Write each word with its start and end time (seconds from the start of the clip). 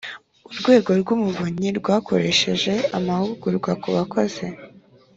Urwego 0.49 0.89
rw 1.01 1.09
Umuvunyi 1.15 1.69
rwakoresheje 1.79 2.73
amahugurwa 2.97 3.71
ku 3.81 3.87
bakozi 3.95 4.45